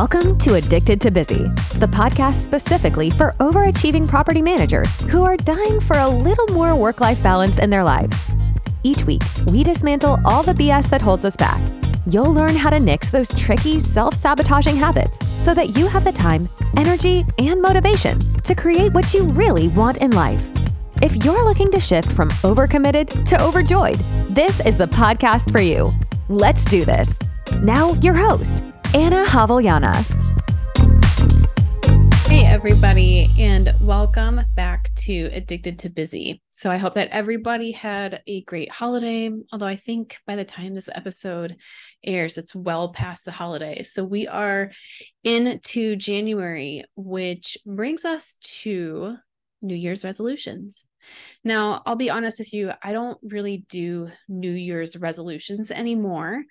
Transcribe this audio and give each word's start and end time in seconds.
Welcome 0.00 0.38
to 0.38 0.54
Addicted 0.54 0.98
to 1.02 1.10
Busy, 1.10 1.42
the 1.76 1.86
podcast 1.86 2.36
specifically 2.36 3.10
for 3.10 3.34
overachieving 3.38 4.08
property 4.08 4.40
managers 4.40 4.96
who 5.00 5.24
are 5.24 5.36
dying 5.36 5.78
for 5.78 5.98
a 5.98 6.08
little 6.08 6.46
more 6.54 6.74
work 6.74 7.02
life 7.02 7.22
balance 7.22 7.58
in 7.58 7.68
their 7.68 7.84
lives. 7.84 8.16
Each 8.82 9.04
week, 9.04 9.20
we 9.48 9.62
dismantle 9.62 10.18
all 10.24 10.42
the 10.42 10.54
BS 10.54 10.88
that 10.88 11.02
holds 11.02 11.26
us 11.26 11.36
back. 11.36 11.60
You'll 12.06 12.32
learn 12.32 12.56
how 12.56 12.70
to 12.70 12.80
nix 12.80 13.10
those 13.10 13.30
tricky, 13.34 13.78
self 13.78 14.14
sabotaging 14.14 14.76
habits 14.76 15.20
so 15.38 15.52
that 15.52 15.76
you 15.76 15.86
have 15.86 16.04
the 16.04 16.12
time, 16.12 16.48
energy, 16.78 17.26
and 17.36 17.60
motivation 17.60 18.18
to 18.40 18.54
create 18.54 18.94
what 18.94 19.12
you 19.12 19.24
really 19.24 19.68
want 19.68 19.98
in 19.98 20.12
life. 20.12 20.48
If 21.02 21.26
you're 21.26 21.44
looking 21.44 21.70
to 21.72 21.78
shift 21.78 22.10
from 22.10 22.30
overcommitted 22.40 23.26
to 23.26 23.42
overjoyed, 23.42 23.98
this 24.30 24.60
is 24.60 24.78
the 24.78 24.86
podcast 24.86 25.52
for 25.52 25.60
you. 25.60 25.92
Let's 26.30 26.64
do 26.64 26.86
this. 26.86 27.18
Now, 27.60 27.92
your 27.94 28.14
host, 28.14 28.62
Anna 28.92 29.24
Javellana. 29.24 29.94
Hey, 32.26 32.44
everybody, 32.44 33.30
and 33.38 33.72
welcome 33.80 34.40
back 34.56 34.92
to 34.96 35.30
Addicted 35.32 35.78
to 35.80 35.90
Busy. 35.90 36.42
So, 36.50 36.72
I 36.72 36.76
hope 36.76 36.94
that 36.94 37.10
everybody 37.10 37.70
had 37.70 38.20
a 38.26 38.42
great 38.42 38.68
holiday. 38.68 39.30
Although, 39.52 39.66
I 39.66 39.76
think 39.76 40.18
by 40.26 40.34
the 40.34 40.44
time 40.44 40.74
this 40.74 40.88
episode 40.92 41.56
airs, 42.04 42.36
it's 42.36 42.52
well 42.52 42.92
past 42.92 43.26
the 43.26 43.30
holiday. 43.30 43.84
So, 43.84 44.02
we 44.02 44.26
are 44.26 44.72
into 45.22 45.94
January, 45.94 46.82
which 46.96 47.58
brings 47.64 48.04
us 48.04 48.38
to 48.62 49.16
New 49.62 49.76
Year's 49.76 50.04
resolutions. 50.04 50.84
Now, 51.44 51.82
I'll 51.86 51.94
be 51.94 52.10
honest 52.10 52.40
with 52.40 52.52
you, 52.52 52.72
I 52.82 52.92
don't 52.92 53.18
really 53.22 53.64
do 53.68 54.10
New 54.28 54.52
Year's 54.52 54.96
resolutions 54.96 55.70
anymore. 55.70 56.42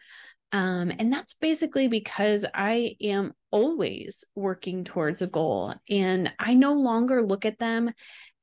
Um, 0.51 0.91
and 0.97 1.13
that's 1.13 1.35
basically 1.35 1.87
because 1.87 2.45
I 2.53 2.95
am 3.01 3.33
always 3.51 4.23
working 4.35 4.83
towards 4.83 5.21
a 5.21 5.27
goal 5.27 5.75
and 5.89 6.33
I 6.39 6.55
no 6.55 6.73
longer 6.73 7.23
look 7.23 7.45
at 7.45 7.59
them 7.59 7.91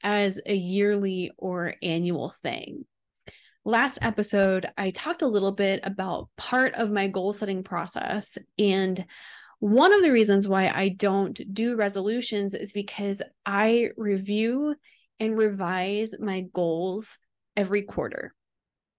as 0.03 0.41
a 0.47 0.55
yearly 0.55 1.33
or 1.37 1.75
annual 1.83 2.33
thing. 2.43 2.85
Last 3.65 3.99
episode, 4.03 4.69
I 4.79 4.91
talked 4.91 5.23
a 5.23 5.27
little 5.27 5.51
bit 5.51 5.81
about 5.83 6.29
part 6.37 6.75
of 6.75 6.93
my 6.93 7.09
goal 7.09 7.33
setting 7.33 7.65
process. 7.65 8.39
And 8.57 9.05
one 9.59 9.93
of 9.93 10.03
the 10.03 10.13
reasons 10.13 10.47
why 10.47 10.69
I 10.69 10.91
don't 10.91 11.41
do 11.53 11.75
resolutions 11.75 12.55
is 12.55 12.73
because 12.73 13.23
I 13.45 13.91
review 13.97 14.77
and 15.19 15.37
revise 15.37 16.15
my 16.21 16.43
goals 16.53 17.19
every 17.57 17.83
quarter. 17.83 18.35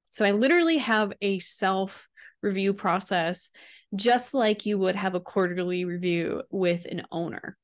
So 0.09 0.26
I 0.26 0.31
literally 0.31 0.80
have 0.80 1.14
a 1.22 1.40
self 1.40 2.09
review 2.42 2.74
process, 2.74 3.50
just 3.96 4.34
like 4.34 4.66
you 4.66 4.78
would 4.78 4.96
have 4.96 5.16
a 5.16 5.20
quarterly 5.20 5.86
review 5.86 6.44
with 6.50 6.86
an 6.86 7.04
owner. 7.12 7.58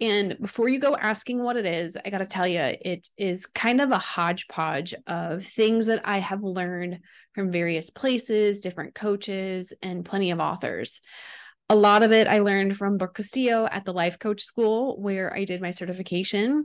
And 0.00 0.38
before 0.40 0.68
you 0.68 0.78
go 0.78 0.96
asking 0.96 1.42
what 1.42 1.56
it 1.56 1.66
is, 1.66 1.96
I 2.02 2.08
got 2.08 2.18
to 2.18 2.26
tell 2.26 2.46
you, 2.46 2.60
it 2.60 3.08
is 3.18 3.44
kind 3.44 3.82
of 3.82 3.90
a 3.90 3.98
hodgepodge 3.98 4.94
of 5.06 5.44
things 5.44 5.86
that 5.86 6.00
I 6.04 6.18
have 6.18 6.42
learned 6.42 7.00
from 7.34 7.52
various 7.52 7.90
places, 7.90 8.60
different 8.60 8.94
coaches, 8.94 9.74
and 9.82 10.04
plenty 10.04 10.30
of 10.30 10.40
authors. 10.40 11.00
A 11.68 11.76
lot 11.76 12.02
of 12.02 12.12
it 12.12 12.28
I 12.28 12.38
learned 12.38 12.78
from 12.78 12.96
Brooke 12.96 13.14
Castillo 13.16 13.68
at 13.70 13.84
the 13.84 13.92
Life 13.92 14.18
Coach 14.18 14.42
School, 14.42 15.00
where 15.00 15.36
I 15.36 15.44
did 15.44 15.60
my 15.60 15.70
certification. 15.70 16.64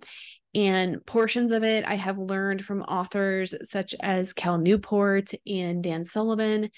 And 0.56 1.06
portions 1.06 1.52
of 1.52 1.64
it 1.64 1.83
I 1.86 1.95
have 1.95 2.17
learned 2.17 2.64
from 2.64 2.81
authors 2.83 3.53
such 3.64 3.94
as 4.00 4.31
Cal 4.31 4.58
Newport 4.58 5.31
and 5.45 5.83
Dan 5.83 6.06
Sullivan. 6.06 6.70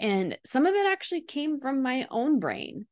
And 0.00 0.38
some 0.44 0.66
of 0.66 0.74
it 0.74 0.86
actually 0.86 1.22
came 1.22 1.60
from 1.60 1.82
my 1.82 2.06
own 2.10 2.38
brain. 2.38 2.86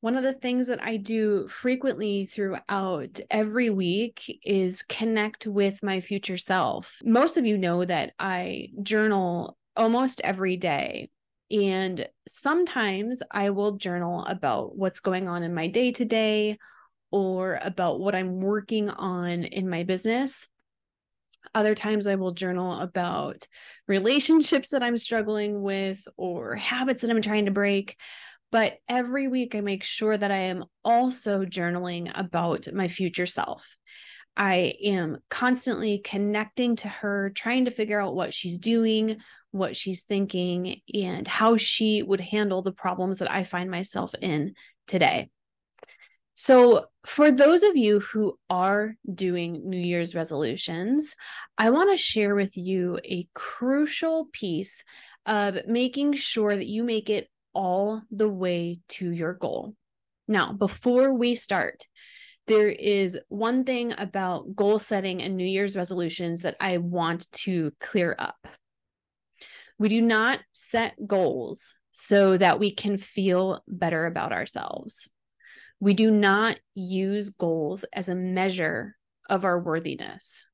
One 0.00 0.16
of 0.16 0.22
the 0.22 0.34
things 0.34 0.66
that 0.66 0.84
I 0.84 0.98
do 0.98 1.48
frequently 1.48 2.26
throughout 2.26 3.20
every 3.30 3.70
week 3.70 4.40
is 4.44 4.82
connect 4.82 5.46
with 5.46 5.82
my 5.82 6.00
future 6.00 6.36
self. 6.36 6.98
Most 7.02 7.38
of 7.38 7.46
you 7.46 7.56
know 7.56 7.84
that 7.84 8.12
I 8.18 8.68
journal 8.82 9.56
almost 9.76 10.20
every 10.20 10.56
day. 10.58 11.08
And 11.50 12.06
sometimes 12.28 13.22
I 13.30 13.50
will 13.50 13.76
journal 13.76 14.24
about 14.24 14.76
what's 14.76 15.00
going 15.00 15.28
on 15.28 15.42
in 15.42 15.54
my 15.54 15.68
day 15.68 15.92
to 15.92 16.04
day 16.04 16.58
or 17.10 17.58
about 17.62 18.00
what 18.00 18.14
I'm 18.14 18.40
working 18.40 18.90
on 18.90 19.44
in 19.44 19.68
my 19.68 19.84
business. 19.84 20.48
Other 21.54 21.74
times 21.74 22.06
I 22.06 22.14
will 22.14 22.32
journal 22.32 22.78
about 22.80 23.46
relationships 23.88 24.70
that 24.70 24.82
I'm 24.82 24.96
struggling 24.96 25.62
with 25.62 26.06
or 26.16 26.56
habits 26.56 27.02
that 27.02 27.10
I'm 27.10 27.22
trying 27.22 27.46
to 27.46 27.50
break. 27.50 27.96
But 28.50 28.78
every 28.88 29.26
week 29.26 29.54
I 29.54 29.60
make 29.60 29.82
sure 29.82 30.16
that 30.16 30.30
I 30.30 30.38
am 30.38 30.64
also 30.84 31.44
journaling 31.44 32.10
about 32.14 32.72
my 32.72 32.88
future 32.88 33.26
self. 33.26 33.76
I 34.36 34.74
am 34.84 35.18
constantly 35.30 35.98
connecting 35.98 36.76
to 36.76 36.88
her, 36.88 37.30
trying 37.30 37.66
to 37.66 37.70
figure 37.70 38.00
out 38.00 38.14
what 38.14 38.34
she's 38.34 38.58
doing, 38.58 39.18
what 39.52 39.76
she's 39.76 40.04
thinking, 40.04 40.80
and 40.92 41.26
how 41.26 41.56
she 41.56 42.02
would 42.02 42.20
handle 42.20 42.62
the 42.62 42.72
problems 42.72 43.20
that 43.20 43.30
I 43.30 43.44
find 43.44 43.70
myself 43.70 44.14
in 44.20 44.54
today. 44.86 45.30
So, 46.36 46.86
for 47.06 47.30
those 47.30 47.62
of 47.62 47.76
you 47.76 48.00
who 48.00 48.36
are 48.50 48.96
doing 49.12 49.68
New 49.68 49.78
Year's 49.78 50.16
resolutions, 50.16 51.14
I 51.56 51.70
want 51.70 51.92
to 51.92 51.96
share 51.96 52.34
with 52.34 52.56
you 52.56 52.98
a 53.04 53.28
crucial 53.34 54.28
piece 54.32 54.82
of 55.26 55.58
making 55.68 56.14
sure 56.14 56.56
that 56.56 56.66
you 56.66 56.82
make 56.82 57.08
it 57.08 57.28
all 57.54 58.02
the 58.10 58.28
way 58.28 58.80
to 58.88 59.10
your 59.10 59.34
goal. 59.34 59.74
Now, 60.26 60.52
before 60.52 61.14
we 61.14 61.36
start, 61.36 61.86
there 62.48 62.68
is 62.68 63.16
one 63.28 63.62
thing 63.64 63.94
about 63.96 64.56
goal 64.56 64.80
setting 64.80 65.22
and 65.22 65.36
New 65.36 65.46
Year's 65.46 65.76
resolutions 65.76 66.42
that 66.42 66.56
I 66.58 66.78
want 66.78 67.30
to 67.44 67.72
clear 67.80 68.16
up. 68.18 68.48
We 69.78 69.88
do 69.88 70.02
not 70.02 70.40
set 70.52 70.94
goals 71.06 71.76
so 71.92 72.36
that 72.36 72.58
we 72.58 72.74
can 72.74 72.98
feel 72.98 73.62
better 73.68 74.06
about 74.06 74.32
ourselves. 74.32 75.08
We 75.84 75.92
do 75.92 76.10
not 76.10 76.56
use 76.74 77.28
goals 77.28 77.84
as 77.92 78.08
a 78.08 78.14
measure 78.14 78.96
of 79.28 79.44
our 79.44 79.60
worthiness. 79.60 80.46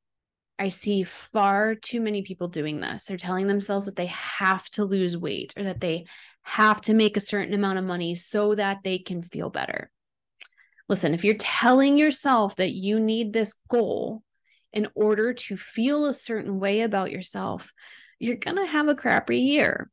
I 0.59 0.71
see 0.71 1.05
far 1.05 1.77
too 1.77 2.01
many 2.01 2.23
people 2.23 2.49
doing 2.49 2.81
this. 2.81 3.05
They're 3.05 3.17
telling 3.17 3.47
themselves 3.47 3.87
that 3.87 3.95
they 3.95 4.07
have 4.07 4.69
to 4.71 4.85
lose 4.85 5.17
weight 5.17 5.55
or 5.57 5.63
that 5.63 5.81
they 5.81 6.07
have 6.43 6.81
to 6.81 6.95
make 6.95 7.17
a 7.17 7.21
certain 7.21 7.55
amount 7.55 7.79
of 7.79 7.85
money 7.85 8.17
so 8.17 8.57
that 8.57 8.79
they 8.83 8.99
can 8.99 9.23
feel 9.23 9.51
better. 9.51 9.93
Listen, 10.89 11.15
if 11.15 11.23
you're 11.23 11.37
telling 11.37 11.97
yourself 11.97 12.57
that 12.57 12.73
you 12.73 12.99
need 12.99 13.33
this 13.33 13.55
goal 13.69 14.25
in 14.73 14.89
order 14.97 15.33
to 15.33 15.57
feel 15.57 16.07
a 16.07 16.13
certain 16.13 16.59
way 16.59 16.81
about 16.81 17.13
yourself, 17.13 17.73
you're 18.19 18.35
going 18.35 18.57
to 18.57 18.67
have 18.67 18.89
a 18.89 18.97
crappy 18.97 19.39
year. 19.39 19.93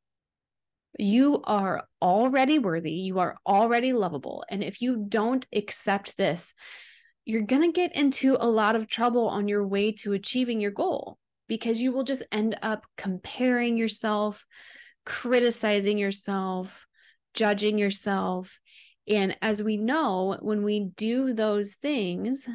You 0.98 1.42
are 1.44 1.84
already 2.02 2.60
worthy. 2.60 2.92
You 2.92 3.20
are 3.20 3.38
already 3.46 3.94
lovable. 3.94 4.44
And 4.50 4.64
if 4.64 4.82
you 4.82 5.06
don't 5.08 5.46
accept 5.54 6.18
this, 6.18 6.54
you're 7.26 7.42
going 7.42 7.62
to 7.62 7.76
get 7.76 7.96
into 7.96 8.38
a 8.40 8.48
lot 8.48 8.76
of 8.76 8.88
trouble 8.88 9.28
on 9.28 9.48
your 9.48 9.68
way 9.68 9.92
to 9.92 10.14
achieving 10.14 10.60
your 10.60 10.72
goal 10.72 11.18
because 11.48 11.80
you 11.80 11.92
will 11.92 12.04
just 12.04 12.24
end 12.32 12.58
up 12.62 12.86
comparing 12.98 13.78
yourself, 13.78 14.46
criticizing 15.06 15.98
yourself, 15.98 16.86
judging 17.34 17.78
yourself. 17.78 18.60
And 19.08 19.38
as 19.42 19.62
we 19.62 19.78
know, 19.78 20.38
when 20.42 20.64
we 20.64 20.92
do 20.96 21.34
those 21.34 21.76
things, 21.76 22.48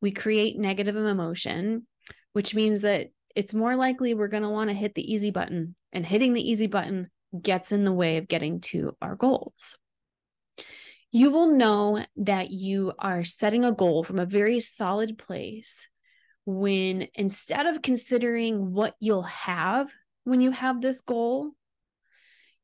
we 0.00 0.12
create 0.12 0.58
negative 0.58 0.96
emotion, 0.96 1.86
which 2.32 2.54
means 2.54 2.82
that 2.82 3.08
it's 3.36 3.54
more 3.54 3.76
likely 3.76 4.14
we're 4.14 4.28
going 4.28 4.42
to 4.42 4.48
want 4.48 4.70
to 4.70 4.74
hit 4.74 4.94
the 4.94 5.12
easy 5.12 5.30
button. 5.30 5.74
And 5.92 6.06
hitting 6.06 6.32
the 6.32 6.48
easy 6.48 6.68
button 6.68 7.10
gets 7.40 7.72
in 7.72 7.84
the 7.84 7.92
way 7.92 8.16
of 8.16 8.28
getting 8.28 8.60
to 8.60 8.96
our 9.00 9.16
goals. 9.16 9.78
You 11.12 11.30
will 11.30 11.48
know 11.48 12.04
that 12.16 12.50
you 12.50 12.92
are 12.98 13.24
setting 13.24 13.64
a 13.64 13.72
goal 13.72 14.04
from 14.04 14.18
a 14.18 14.26
very 14.26 14.60
solid 14.60 15.18
place 15.18 15.88
when 16.46 17.08
instead 17.14 17.66
of 17.66 17.82
considering 17.82 18.72
what 18.72 18.94
you'll 19.00 19.22
have 19.22 19.90
when 20.24 20.40
you 20.40 20.50
have 20.50 20.80
this 20.80 21.00
goal, 21.00 21.50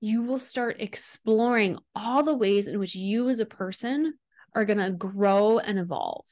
you 0.00 0.22
will 0.22 0.38
start 0.38 0.76
exploring 0.80 1.78
all 1.94 2.22
the 2.22 2.36
ways 2.36 2.68
in 2.68 2.78
which 2.78 2.94
you 2.94 3.28
as 3.28 3.40
a 3.40 3.46
person 3.46 4.14
are 4.54 4.64
going 4.64 4.78
to 4.78 4.90
grow 4.90 5.58
and 5.58 5.78
evolve. 5.78 6.26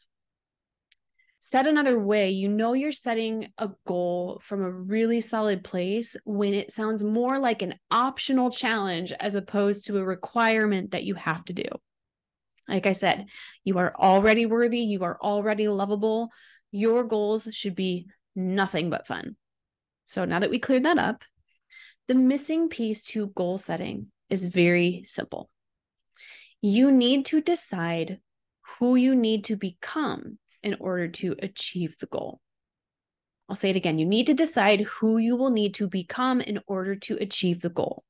Said 1.47 1.67
another 1.67 2.01
way, 2.01 2.31
you 2.31 2.49
know 2.49 2.73
you're 2.73 2.91
setting 2.91 3.53
a 3.59 3.69
goal 3.87 4.41
from 4.43 4.63
a 4.63 4.71
really 4.71 5.21
solid 5.21 5.63
place 5.63 6.17
when 6.25 6.55
it 6.55 6.73
sounds 6.73 7.05
more 7.05 7.39
like 7.39 7.61
an 7.61 7.75
optional 7.91 8.49
challenge 8.51 9.13
as 9.21 9.35
opposed 9.35 9.85
to 9.85 9.99
a 9.99 10.05
requirement 10.05 10.93
that 10.93 11.05
you 11.05 11.15
have 11.17 11.45
to 11.45 11.53
do. 11.53 11.65
Like 12.67 12.87
I 12.87 12.95
said, 12.95 13.27
you 13.63 13.77
are 13.77 13.95
already 13.95 14.47
worthy, 14.47 14.79
you 14.79 15.05
are 15.05 15.19
already 15.21 15.69
lovable. 15.69 16.31
Your 16.71 17.05
goals 17.05 17.47
should 17.51 17.75
be 17.75 18.07
nothing 18.35 18.89
but 18.89 19.07
fun. 19.07 19.37
So 20.07 20.25
now 20.25 20.39
that 20.39 20.51
we 20.51 20.59
cleared 20.59 20.87
that 20.87 20.97
up, 20.97 21.25
the 22.09 22.15
missing 22.15 22.71
piece 22.71 23.05
to 23.09 23.27
goal 23.27 23.59
setting 23.59 24.07
is 24.31 24.47
very 24.47 25.03
simple. 25.05 25.51
you 26.63 26.91
need 26.91 27.27
to 27.27 27.43
decide 27.43 28.19
who 28.79 28.97
you 28.97 29.15
need 29.15 29.45
to 29.45 29.57
become 29.57 30.39
in 30.65 30.77
order 30.81 31.09
to 31.09 31.37
achieve 31.41 31.97
the 31.99 32.07
goal. 32.07 32.41
I'll 33.49 33.57
say 33.57 33.71
it 33.71 33.77
again. 33.77 33.99
You 33.99 34.07
need 34.07 34.27
to 34.27 34.35
decide 34.35 34.81
who 34.81 35.19
you 35.19 35.37
will 35.37 35.51
need 35.51 35.75
to 35.75 35.87
become 35.87 36.41
in 36.41 36.61
order 36.67 36.97
to 36.97 37.17
achieve 37.17 37.61
the 37.61 37.69
goal. 37.69 38.05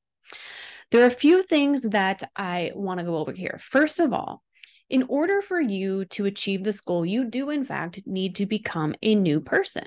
There 0.91 1.03
are 1.03 1.07
a 1.07 1.11
few 1.11 1.43
things 1.43 1.81
that 1.81 2.23
I 2.35 2.71
want 2.73 2.99
to 2.99 3.05
go 3.05 3.17
over 3.17 3.33
here. 3.33 3.59
First 3.61 3.99
of 3.99 4.13
all, 4.13 4.41
in 4.89 5.03
order 5.09 5.41
for 5.41 5.59
you 5.59 6.05
to 6.05 6.25
achieve 6.25 6.63
this 6.63 6.79
goal, 6.79 7.05
you 7.05 7.25
do, 7.25 7.49
in 7.49 7.65
fact, 7.65 8.01
need 8.05 8.35
to 8.35 8.45
become 8.45 8.95
a 9.01 9.15
new 9.15 9.41
person. 9.41 9.85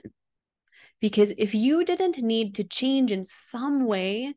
Because 1.00 1.32
if 1.38 1.54
you 1.54 1.84
didn't 1.84 2.18
need 2.18 2.56
to 2.56 2.64
change 2.64 3.12
in 3.12 3.24
some 3.24 3.86
way, 3.86 4.34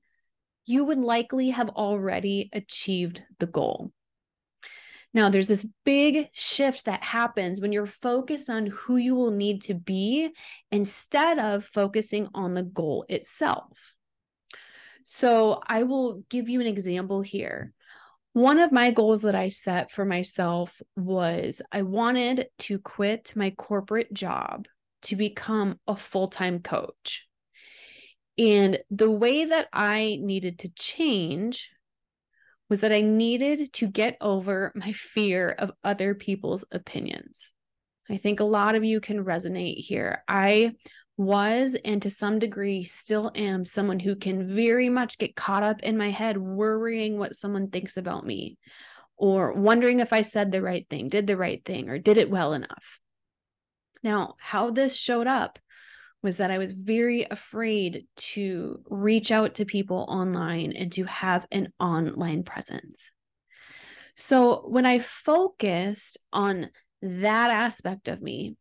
you 0.65 0.85
would 0.85 0.99
likely 0.99 1.49
have 1.49 1.69
already 1.69 2.49
achieved 2.53 3.21
the 3.39 3.47
goal. 3.47 3.91
Now, 5.13 5.29
there's 5.29 5.49
this 5.49 5.67
big 5.83 6.29
shift 6.31 6.85
that 6.85 7.03
happens 7.03 7.59
when 7.59 7.73
you're 7.73 7.85
focused 7.85 8.49
on 8.49 8.67
who 8.67 8.95
you 8.95 9.13
will 9.13 9.31
need 9.31 9.63
to 9.63 9.73
be 9.73 10.29
instead 10.71 11.37
of 11.37 11.65
focusing 11.65 12.29
on 12.33 12.53
the 12.53 12.63
goal 12.63 13.05
itself. 13.09 13.93
So, 15.05 15.61
I 15.67 15.83
will 15.83 16.23
give 16.29 16.47
you 16.47 16.61
an 16.61 16.67
example 16.67 17.21
here. 17.21 17.73
One 18.33 18.59
of 18.59 18.71
my 18.71 18.91
goals 18.91 19.23
that 19.23 19.35
I 19.35 19.49
set 19.49 19.91
for 19.91 20.05
myself 20.05 20.81
was 20.95 21.61
I 21.71 21.81
wanted 21.81 22.47
to 22.59 22.79
quit 22.79 23.33
my 23.35 23.49
corporate 23.51 24.13
job 24.13 24.67
to 25.03 25.17
become 25.17 25.77
a 25.87 25.97
full 25.97 26.29
time 26.29 26.61
coach. 26.61 27.27
And 28.37 28.79
the 28.89 29.11
way 29.11 29.45
that 29.45 29.67
I 29.73 30.17
needed 30.21 30.59
to 30.59 30.69
change 30.69 31.69
was 32.71 32.79
that 32.79 32.93
I 32.93 33.01
needed 33.01 33.73
to 33.73 33.85
get 33.85 34.15
over 34.21 34.71
my 34.75 34.93
fear 34.93 35.49
of 35.59 35.73
other 35.83 36.15
people's 36.15 36.63
opinions. 36.71 37.51
I 38.09 38.15
think 38.15 38.39
a 38.39 38.45
lot 38.45 38.75
of 38.75 38.85
you 38.85 39.01
can 39.01 39.25
resonate 39.25 39.83
here. 39.83 40.23
I 40.25 40.75
was 41.17 41.75
and 41.83 42.01
to 42.01 42.09
some 42.09 42.39
degree 42.39 42.85
still 42.85 43.29
am 43.35 43.65
someone 43.65 43.99
who 43.99 44.15
can 44.15 44.55
very 44.55 44.87
much 44.87 45.17
get 45.17 45.35
caught 45.35 45.63
up 45.63 45.83
in 45.83 45.97
my 45.97 46.11
head 46.11 46.37
worrying 46.37 47.19
what 47.19 47.35
someone 47.35 47.69
thinks 47.69 47.97
about 47.97 48.25
me 48.25 48.57
or 49.17 49.51
wondering 49.51 49.99
if 49.99 50.13
I 50.13 50.21
said 50.21 50.49
the 50.49 50.61
right 50.61 50.87
thing, 50.89 51.09
did 51.09 51.27
the 51.27 51.35
right 51.35 51.61
thing, 51.65 51.89
or 51.89 51.99
did 51.99 52.17
it 52.17 52.29
well 52.29 52.53
enough. 52.53 52.99
Now, 54.01 54.35
how 54.39 54.71
this 54.71 54.95
showed 54.95 55.27
up 55.27 55.59
was 56.23 56.37
that 56.37 56.51
I 56.51 56.57
was 56.57 56.71
very 56.71 57.25
afraid 57.29 58.05
to 58.15 58.81
reach 58.89 59.31
out 59.31 59.55
to 59.55 59.65
people 59.65 60.05
online 60.07 60.73
and 60.73 60.91
to 60.93 61.03
have 61.05 61.47
an 61.51 61.73
online 61.79 62.43
presence. 62.43 63.11
So 64.15 64.67
when 64.67 64.85
I 64.85 64.99
focused 64.99 66.17
on 66.31 66.69
that 67.01 67.49
aspect 67.49 68.07
of 68.07 68.21
me, 68.21 68.55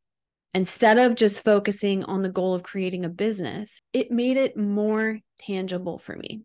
instead 0.54 0.98
of 0.98 1.14
just 1.14 1.44
focusing 1.44 2.04
on 2.04 2.22
the 2.22 2.28
goal 2.28 2.54
of 2.54 2.62
creating 2.62 3.04
a 3.04 3.10
business, 3.10 3.80
it 3.92 4.10
made 4.10 4.36
it 4.36 4.56
more 4.56 5.18
tangible 5.38 5.98
for 5.98 6.16
me. 6.16 6.42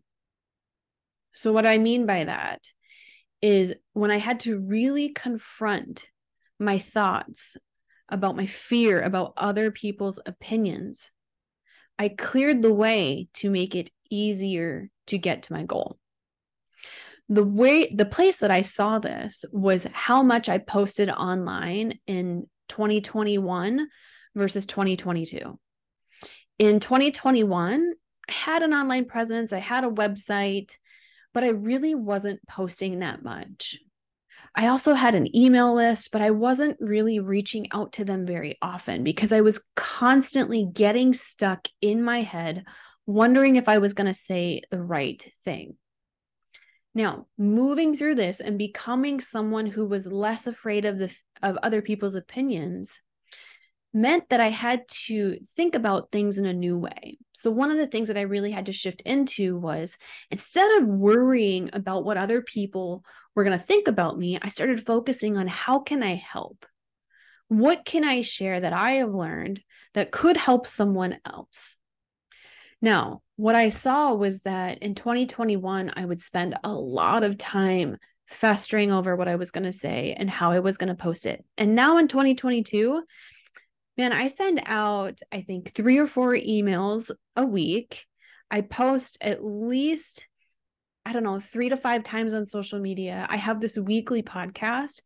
So, 1.34 1.52
what 1.52 1.66
I 1.66 1.78
mean 1.78 2.06
by 2.06 2.24
that 2.24 2.62
is 3.42 3.74
when 3.92 4.10
I 4.10 4.18
had 4.18 4.40
to 4.40 4.58
really 4.58 5.10
confront 5.10 6.06
my 6.58 6.78
thoughts 6.78 7.56
about 8.08 8.36
my 8.36 8.46
fear 8.46 9.00
about 9.00 9.34
other 9.36 9.70
people's 9.70 10.18
opinions, 10.26 11.10
I 11.98 12.08
cleared 12.08 12.62
the 12.62 12.72
way 12.72 13.28
to 13.34 13.50
make 13.50 13.74
it 13.74 13.90
easier 14.10 14.90
to 15.06 15.18
get 15.18 15.44
to 15.44 15.52
my 15.52 15.64
goal. 15.64 15.98
The 17.28 17.44
way 17.44 17.92
the 17.92 18.04
place 18.04 18.36
that 18.36 18.50
I 18.50 18.62
saw 18.62 18.98
this 18.98 19.44
was 19.52 19.86
how 19.92 20.22
much 20.22 20.48
I 20.48 20.58
posted 20.58 21.10
online 21.10 21.98
in 22.06 22.46
2021 22.68 23.88
versus 24.34 24.66
2022. 24.66 25.58
In 26.58 26.80
2021, 26.80 27.94
I 28.28 28.32
had 28.32 28.62
an 28.62 28.72
online 28.72 29.06
presence, 29.06 29.52
I 29.52 29.58
had 29.58 29.84
a 29.84 29.88
website, 29.88 30.72
but 31.34 31.42
I 31.42 31.48
really 31.48 31.94
wasn't 31.94 32.46
posting 32.46 33.00
that 33.00 33.22
much. 33.22 33.76
I 34.56 34.68
also 34.68 34.94
had 34.94 35.14
an 35.14 35.36
email 35.36 35.74
list, 35.74 36.10
but 36.10 36.22
I 36.22 36.30
wasn't 36.30 36.78
really 36.80 37.20
reaching 37.20 37.66
out 37.72 37.92
to 37.94 38.04
them 38.06 38.24
very 38.24 38.56
often 38.62 39.04
because 39.04 39.30
I 39.30 39.42
was 39.42 39.62
constantly 39.76 40.66
getting 40.72 41.12
stuck 41.12 41.68
in 41.82 42.02
my 42.02 42.22
head, 42.22 42.64
wondering 43.04 43.56
if 43.56 43.68
I 43.68 43.78
was 43.78 43.92
going 43.92 44.12
to 44.12 44.18
say 44.18 44.62
the 44.70 44.82
right 44.82 45.22
thing. 45.44 45.76
Now, 46.94 47.26
moving 47.36 47.94
through 47.94 48.14
this 48.14 48.40
and 48.40 48.56
becoming 48.56 49.20
someone 49.20 49.66
who 49.66 49.84
was 49.84 50.06
less 50.06 50.46
afraid 50.46 50.86
of 50.86 50.96
the 50.96 51.10
of 51.42 51.58
other 51.62 51.82
people's 51.82 52.14
opinions 52.14 52.88
meant 53.96 54.28
that 54.28 54.40
I 54.40 54.50
had 54.50 54.86
to 55.06 55.38
think 55.56 55.74
about 55.74 56.12
things 56.12 56.36
in 56.36 56.44
a 56.44 56.52
new 56.52 56.78
way. 56.78 57.18
So, 57.32 57.50
one 57.50 57.70
of 57.70 57.78
the 57.78 57.86
things 57.86 58.08
that 58.08 58.18
I 58.18 58.22
really 58.22 58.52
had 58.52 58.66
to 58.66 58.72
shift 58.72 59.00
into 59.00 59.56
was 59.56 59.96
instead 60.30 60.70
of 60.80 60.86
worrying 60.86 61.70
about 61.72 62.04
what 62.04 62.18
other 62.18 62.42
people 62.42 63.02
were 63.34 63.42
going 63.42 63.58
to 63.58 63.64
think 63.64 63.88
about 63.88 64.18
me, 64.18 64.38
I 64.40 64.50
started 64.50 64.86
focusing 64.86 65.36
on 65.36 65.48
how 65.48 65.80
can 65.80 66.02
I 66.02 66.14
help? 66.14 66.66
What 67.48 67.84
can 67.84 68.04
I 68.04 68.20
share 68.20 68.60
that 68.60 68.72
I 68.72 68.92
have 68.92 69.14
learned 69.14 69.60
that 69.94 70.12
could 70.12 70.36
help 70.36 70.66
someone 70.66 71.18
else? 71.24 71.76
Now, 72.82 73.22
what 73.36 73.54
I 73.54 73.70
saw 73.70 74.12
was 74.14 74.40
that 74.40 74.78
in 74.78 74.94
2021, 74.94 75.92
I 75.96 76.04
would 76.04 76.22
spend 76.22 76.56
a 76.62 76.72
lot 76.72 77.24
of 77.24 77.38
time 77.38 77.96
festering 78.28 78.92
over 78.92 79.16
what 79.16 79.28
I 79.28 79.36
was 79.36 79.50
going 79.50 79.64
to 79.64 79.72
say 79.72 80.14
and 80.18 80.28
how 80.28 80.50
I 80.50 80.58
was 80.58 80.76
going 80.76 80.88
to 80.88 80.94
post 80.94 81.24
it. 81.24 81.44
And 81.56 81.74
now 81.74 81.98
in 81.98 82.08
2022, 82.08 83.02
man, 83.96 84.12
I 84.12 84.28
send 84.28 84.62
out, 84.66 85.20
I 85.32 85.42
think, 85.42 85.74
three 85.74 85.98
or 85.98 86.06
four 86.06 86.34
emails 86.34 87.10
a 87.34 87.44
week. 87.44 88.04
I 88.50 88.60
post 88.60 89.18
at 89.20 89.44
least, 89.44 90.26
I 91.04 91.12
don't 91.12 91.24
know, 91.24 91.40
three 91.40 91.68
to 91.70 91.76
five 91.76 92.04
times 92.04 92.34
on 92.34 92.46
social 92.46 92.78
media. 92.78 93.26
I 93.28 93.36
have 93.36 93.60
this 93.60 93.76
weekly 93.76 94.22
podcast. 94.22 95.00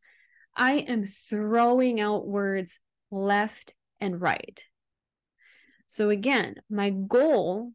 I 0.56 0.72
am 0.72 1.06
throwing 1.28 2.00
out 2.00 2.26
words 2.26 2.72
left 3.10 3.74
and 4.00 4.20
right. 4.20 4.60
So, 5.88 6.10
again, 6.10 6.56
my 6.68 6.90
goal 6.90 7.72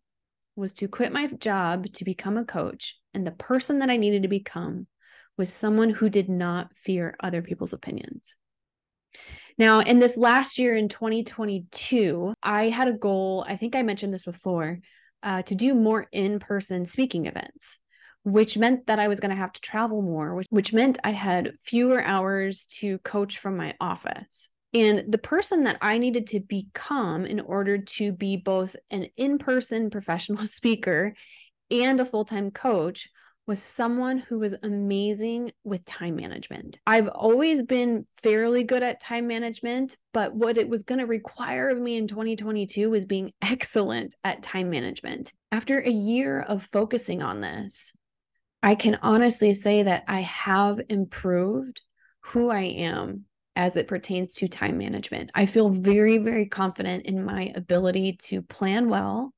was 0.55 0.73
to 0.73 0.87
quit 0.87 1.11
my 1.11 1.27
job 1.27 1.91
to 1.93 2.05
become 2.05 2.37
a 2.37 2.45
coach. 2.45 2.95
And 3.13 3.25
the 3.25 3.31
person 3.31 3.79
that 3.79 3.89
I 3.89 3.97
needed 3.97 4.23
to 4.23 4.29
become 4.29 4.87
was 5.37 5.51
someone 5.51 5.89
who 5.89 6.09
did 6.09 6.29
not 6.29 6.71
fear 6.75 7.15
other 7.19 7.41
people's 7.41 7.73
opinions. 7.73 8.23
Now, 9.57 9.79
in 9.79 9.99
this 9.99 10.17
last 10.17 10.59
year 10.59 10.75
in 10.75 10.89
2022, 10.89 12.33
I 12.43 12.69
had 12.69 12.89
a 12.89 12.93
goal, 12.93 13.45
I 13.47 13.55
think 13.55 13.75
I 13.75 13.83
mentioned 13.83 14.13
this 14.13 14.25
before, 14.25 14.79
uh, 15.23 15.43
to 15.43 15.55
do 15.55 15.73
more 15.73 16.07
in 16.11 16.39
person 16.39 16.85
speaking 16.85 17.25
events, 17.25 17.77
which 18.23 18.57
meant 18.57 18.87
that 18.87 18.99
I 18.99 19.07
was 19.07 19.21
going 19.21 19.29
to 19.29 19.37
have 19.37 19.53
to 19.53 19.61
travel 19.61 20.01
more, 20.01 20.35
which, 20.35 20.47
which 20.49 20.73
meant 20.73 20.99
I 21.03 21.11
had 21.11 21.53
fewer 21.63 22.03
hours 22.03 22.67
to 22.79 22.97
coach 22.99 23.39
from 23.39 23.55
my 23.55 23.75
office. 23.79 24.49
And 24.73 25.05
the 25.07 25.17
person 25.17 25.63
that 25.63 25.77
I 25.81 25.99
needed 25.99 26.27
to 26.27 26.41
become 26.41 27.25
in 27.25 27.39
order 27.39 27.77
to 27.77 28.11
be 28.11 28.35
both 28.35 28.75
an 28.91 29.07
in 29.15 29.37
person 29.37 29.89
professional 29.89 30.45
speaker 30.47 31.15
and 31.71 31.99
a 32.01 32.05
full 32.05 32.25
time 32.25 32.51
coach 32.51 33.07
was 33.47 33.61
someone 33.61 34.17
who 34.17 34.39
was 34.39 34.55
amazing 34.63 35.51
with 35.63 35.85
time 35.85 36.15
management. 36.15 36.79
I've 36.87 37.07
always 37.07 37.61
been 37.61 38.05
fairly 38.23 38.63
good 38.63 38.81
at 38.81 38.99
time 38.99 39.27
management, 39.27 39.97
but 40.13 40.33
what 40.33 40.57
it 40.57 40.67
was 40.67 40.83
going 40.83 40.99
to 40.99 41.05
require 41.05 41.69
of 41.69 41.77
me 41.77 41.97
in 41.97 42.07
2022 42.07 42.89
was 42.89 43.05
being 43.05 43.33
excellent 43.41 44.15
at 44.23 44.41
time 44.41 44.69
management. 44.69 45.31
After 45.51 45.79
a 45.79 45.91
year 45.91 46.41
of 46.41 46.67
focusing 46.71 47.21
on 47.21 47.41
this, 47.41 47.93
I 48.63 48.73
can 48.73 48.97
honestly 49.03 49.53
say 49.53 49.83
that 49.83 50.05
I 50.07 50.21
have 50.21 50.81
improved 50.89 51.81
who 52.21 52.49
I 52.49 52.61
am 52.61 53.25
as 53.55 53.77
it 53.77 53.87
pertains 53.87 54.33
to 54.33 54.47
time 54.47 54.79
management. 54.79 55.29
I 55.35 55.45
feel 55.45 55.69
very, 55.69 56.17
very 56.17 56.47
confident 56.47 57.05
in 57.05 57.23
my 57.23 57.53
ability 57.55 58.17
to 58.23 58.41
plan 58.41 58.89
well 58.89 59.34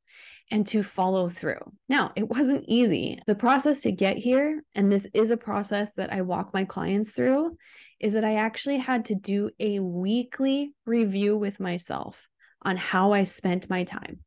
and 0.50 0.66
to 0.68 0.82
follow 0.82 1.30
through. 1.30 1.60
Now, 1.90 2.12
it 2.16 2.28
wasn't 2.28 2.66
easy. 2.68 3.20
The 3.28 3.36
process 3.36 3.82
to 3.82 3.92
get 3.92 4.18
here, 4.18 4.64
and 4.74 4.92
this 4.92 5.08
is 5.14 5.32
a 5.32 5.38
process 5.38 5.94
that 5.94 6.12
I 6.12 6.22
walk 6.22 6.54
my 6.54 6.64
clients 6.64 7.12
through, 7.12 7.58
is 8.00 8.14
that 8.14 8.24
I 8.24 8.36
actually 8.36 8.78
had 8.78 9.06
to 9.06 9.16
do 9.16 9.50
a 9.60 9.80
weekly 9.80 10.74
review 10.86 11.38
with 11.38 11.60
myself 11.60 12.28
on 12.62 12.78
how 12.78 13.14
I 13.14 13.24
spent 13.26 13.70
my 13.70 13.84
time. 13.84 14.20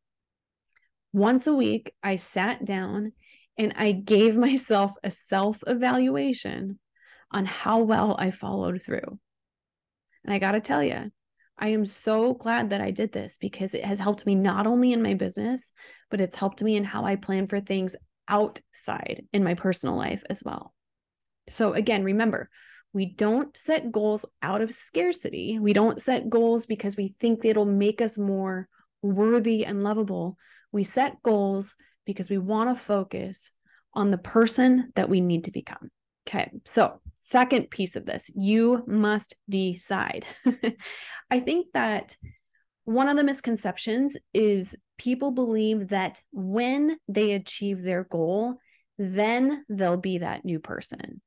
Once 1.12 1.46
a 1.46 1.54
week, 1.54 1.92
I 2.02 2.16
sat 2.16 2.64
down 2.64 3.12
and 3.56 3.74
I 3.76 3.92
gave 3.92 4.36
myself 4.48 4.92
a 5.02 5.10
self 5.10 5.62
evaluation 5.66 6.78
on 7.30 7.46
how 7.46 7.78
well 7.80 8.16
I 8.18 8.30
followed 8.30 8.82
through. 8.82 9.18
And 10.24 10.34
I 10.34 10.38
got 10.38 10.52
to 10.52 10.60
tell 10.60 10.82
you, 10.82 11.10
I 11.60 11.68
am 11.68 11.84
so 11.84 12.34
glad 12.34 12.70
that 12.70 12.80
I 12.80 12.90
did 12.90 13.12
this 13.12 13.36
because 13.38 13.74
it 13.74 13.84
has 13.84 13.98
helped 14.00 14.24
me 14.26 14.34
not 14.34 14.66
only 14.66 14.92
in 14.92 15.02
my 15.02 15.14
business, 15.14 15.70
but 16.10 16.20
it's 16.20 16.34
helped 16.36 16.62
me 16.62 16.74
in 16.76 16.84
how 16.84 17.04
I 17.04 17.16
plan 17.16 17.46
for 17.48 17.60
things 17.60 17.94
outside 18.26 19.24
in 19.32 19.44
my 19.44 19.54
personal 19.54 19.96
life 19.96 20.22
as 20.30 20.42
well. 20.44 20.72
So, 21.48 21.74
again, 21.74 22.02
remember 22.04 22.48
We 22.92 23.06
don't 23.06 23.56
set 23.56 23.92
goals 23.92 24.26
out 24.42 24.62
of 24.62 24.74
scarcity. 24.74 25.58
We 25.60 25.72
don't 25.72 26.00
set 26.00 26.28
goals 26.28 26.66
because 26.66 26.96
we 26.96 27.14
think 27.20 27.44
it'll 27.44 27.64
make 27.64 28.00
us 28.00 28.18
more 28.18 28.68
worthy 29.02 29.64
and 29.64 29.84
lovable. 29.84 30.36
We 30.72 30.84
set 30.84 31.22
goals 31.22 31.74
because 32.04 32.28
we 32.30 32.38
want 32.38 32.76
to 32.76 32.82
focus 32.82 33.52
on 33.94 34.08
the 34.08 34.18
person 34.18 34.92
that 34.96 35.08
we 35.08 35.20
need 35.20 35.44
to 35.44 35.52
become. 35.52 35.90
Okay, 36.28 36.50
so 36.64 37.00
second 37.20 37.70
piece 37.70 37.96
of 37.96 38.06
this, 38.06 38.30
you 38.34 38.82
must 38.86 39.36
decide. 39.48 40.26
I 41.30 41.40
think 41.40 41.68
that 41.74 42.14
one 42.84 43.08
of 43.08 43.16
the 43.16 43.24
misconceptions 43.24 44.16
is 44.34 44.76
people 44.98 45.30
believe 45.30 45.88
that 45.88 46.20
when 46.32 46.96
they 47.08 47.32
achieve 47.32 47.82
their 47.82 48.04
goal, 48.04 48.56
then 48.98 49.64
they'll 49.68 49.96
be 49.96 50.18
that 50.18 50.44
new 50.44 50.58
person 50.58 51.20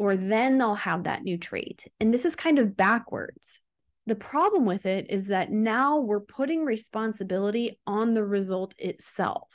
or 0.00 0.16
then 0.16 0.56
they'll 0.56 0.76
have 0.76 1.04
that 1.04 1.22
new 1.22 1.36
trait. 1.36 1.84
And 2.00 2.12
this 2.12 2.24
is 2.24 2.34
kind 2.34 2.58
of 2.58 2.74
backwards. 2.74 3.60
The 4.06 4.14
problem 4.14 4.64
with 4.64 4.86
it 4.86 5.06
is 5.10 5.28
that 5.28 5.52
now 5.52 5.98
we're 6.00 6.20
putting 6.20 6.64
responsibility 6.64 7.78
on 7.86 8.12
the 8.12 8.24
result 8.24 8.74
itself. 8.78 9.48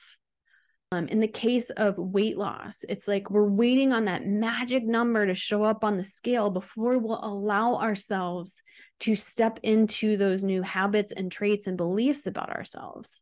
Um, 0.92 1.08
in 1.08 1.20
the 1.20 1.28
case 1.28 1.72
of 1.72 1.98
weight 1.98 2.38
loss, 2.38 2.86
it's 2.88 3.08
like 3.08 3.30
we're 3.30 3.50
waiting 3.50 3.92
on 3.92 4.06
that 4.06 4.26
magic 4.26 4.86
number 4.86 5.26
to 5.26 5.34
show 5.34 5.64
up 5.64 5.84
on 5.84 5.98
the 5.98 6.06
scale 6.06 6.50
before 6.50 6.98
we'll 7.00 7.20
allow 7.24 7.78
ourselves 7.78 8.62
to 9.02 9.16
step 9.16 9.60
into 9.64 10.16
those 10.16 10.44
new 10.44 10.62
habits 10.62 11.12
and 11.12 11.32
traits 11.32 11.68
and 11.68 11.76
beliefs 11.76 12.28
about 12.28 12.50
ourselves. 12.50 13.22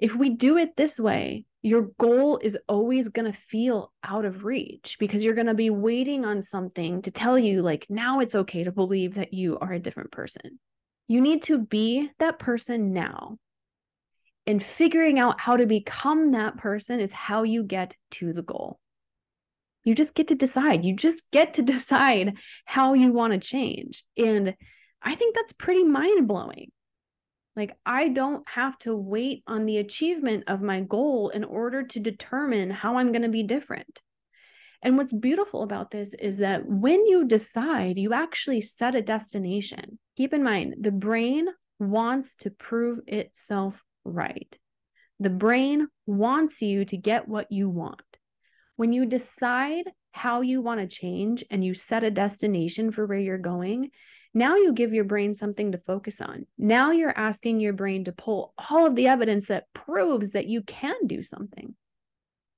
If 0.00 0.14
we 0.16 0.30
do 0.30 0.56
it 0.56 0.76
this 0.76 0.98
way, 0.98 1.44
your 1.62 1.90
goal 1.98 2.38
is 2.42 2.58
always 2.66 3.08
going 3.08 3.30
to 3.30 3.38
feel 3.38 3.92
out 4.02 4.24
of 4.24 4.44
reach 4.44 4.96
because 4.98 5.22
you're 5.22 5.34
going 5.34 5.46
to 5.46 5.54
be 5.54 5.70
waiting 5.70 6.24
on 6.24 6.42
something 6.42 7.02
to 7.02 7.10
tell 7.10 7.38
you, 7.38 7.62
like, 7.62 7.86
now 7.88 8.20
it's 8.20 8.34
okay 8.34 8.64
to 8.64 8.72
believe 8.72 9.14
that 9.14 9.32
you 9.32 9.58
are 9.58 9.72
a 9.72 9.78
different 9.78 10.12
person. 10.12 10.58
You 11.08 11.20
need 11.20 11.42
to 11.44 11.58
be 11.58 12.10
that 12.18 12.38
person 12.38 12.92
now 12.92 13.38
and 14.46 14.62
figuring 14.62 15.18
out 15.18 15.40
how 15.40 15.56
to 15.56 15.66
become 15.66 16.32
that 16.32 16.56
person 16.56 17.00
is 17.00 17.12
how 17.12 17.42
you 17.42 17.62
get 17.62 17.96
to 18.12 18.32
the 18.32 18.42
goal. 18.42 18.78
You 19.84 19.94
just 19.94 20.14
get 20.14 20.28
to 20.28 20.34
decide. 20.34 20.84
You 20.84 20.94
just 20.94 21.30
get 21.30 21.54
to 21.54 21.62
decide 21.74 22.36
how 22.64 22.94
you 22.94 23.12
want 23.12 23.32
to 23.32 23.38
change. 23.38 24.04
And 24.16 24.54
I 25.02 25.14
think 25.14 25.34
that's 25.34 25.52
pretty 25.52 25.84
mind 25.84 26.26
blowing. 26.26 26.70
Like, 27.56 27.76
I 27.86 28.08
don't 28.08 28.42
have 28.48 28.76
to 28.80 28.96
wait 28.96 29.44
on 29.46 29.64
the 29.64 29.78
achievement 29.78 30.44
of 30.48 30.60
my 30.60 30.80
goal 30.80 31.28
in 31.28 31.44
order 31.44 31.84
to 31.84 32.00
determine 32.00 32.70
how 32.70 32.96
I'm 32.98 33.12
going 33.12 33.22
to 33.22 33.28
be 33.28 33.44
different. 33.44 34.00
And 34.82 34.98
what's 34.98 35.12
beautiful 35.12 35.62
about 35.62 35.90
this 35.90 36.14
is 36.14 36.38
that 36.38 36.66
when 36.66 37.06
you 37.06 37.26
decide, 37.26 37.96
you 37.96 38.12
actually 38.12 38.60
set 38.60 38.94
a 38.94 39.02
destination. 39.02 39.98
Keep 40.16 40.34
in 40.34 40.42
mind, 40.42 40.74
the 40.80 40.90
brain 40.90 41.46
wants 41.78 42.36
to 42.36 42.50
prove 42.50 42.98
itself 43.06 43.82
right. 44.04 44.58
The 45.20 45.30
brain 45.30 45.88
wants 46.06 46.60
you 46.62 46.84
to 46.86 46.96
get 46.96 47.28
what 47.28 47.50
you 47.50 47.68
want. 47.68 48.02
When 48.76 48.92
you 48.92 49.06
decide 49.06 49.84
how 50.12 50.40
you 50.40 50.60
want 50.60 50.80
to 50.80 50.86
change 50.86 51.44
and 51.50 51.64
you 51.64 51.74
set 51.74 52.04
a 52.04 52.10
destination 52.10 52.90
for 52.90 53.06
where 53.06 53.18
you're 53.18 53.38
going, 53.38 53.90
now 54.32 54.56
you 54.56 54.72
give 54.72 54.92
your 54.92 55.04
brain 55.04 55.32
something 55.32 55.72
to 55.72 55.78
focus 55.78 56.20
on. 56.20 56.46
Now 56.58 56.90
you're 56.90 57.16
asking 57.16 57.60
your 57.60 57.72
brain 57.72 58.04
to 58.04 58.12
pull 58.12 58.52
all 58.70 58.86
of 58.86 58.96
the 58.96 59.06
evidence 59.06 59.46
that 59.46 59.72
proves 59.72 60.32
that 60.32 60.46
you 60.46 60.62
can 60.62 61.06
do 61.06 61.22
something. 61.22 61.74